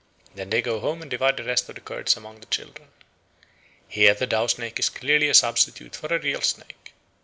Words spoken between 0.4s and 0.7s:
they